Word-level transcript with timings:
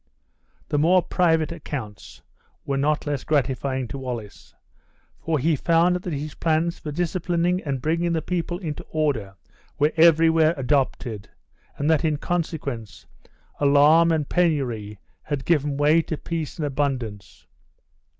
The 0.69 0.79
more 0.79 1.03
private 1.03 1.51
accounts 1.51 2.23
were 2.65 2.75
not 2.75 3.05
less 3.05 3.23
gratifying 3.23 3.87
to 3.89 3.99
Wallace; 3.99 4.55
for 5.19 5.37
he 5.37 5.55
found 5.55 5.97
that 5.97 6.11
his 6.13 6.33
plans 6.33 6.79
for 6.79 6.91
disciplining 6.91 7.61
and 7.61 7.83
bringing 7.83 8.13
the 8.13 8.21
people 8.23 8.57
into 8.57 8.81
order 8.89 9.35
were 9.77 9.91
everywhere 9.97 10.55
adopted, 10.57 11.29
and 11.77 11.87
that 11.87 12.03
in 12.03 12.17
consequence, 12.17 13.05
alarm 13.59 14.11
and 14.11 14.27
penury 14.27 14.97
had 15.21 15.45
given 15.45 15.77
way 15.77 16.01
to 16.01 16.17
peace 16.17 16.57
and 16.57 16.65
abundance. 16.65 17.45